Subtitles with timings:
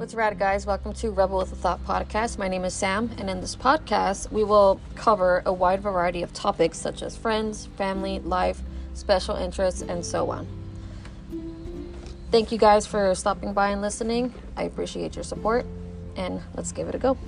[0.00, 0.64] What's rad, guys?
[0.64, 2.38] Welcome to Rebel with a Thought podcast.
[2.38, 6.32] My name is Sam, and in this podcast, we will cover a wide variety of
[6.32, 8.62] topics such as friends, family, life,
[8.94, 10.48] special interests, and so on.
[12.30, 14.32] Thank you guys for stopping by and listening.
[14.56, 15.66] I appreciate your support,
[16.16, 17.18] and let's give it a go.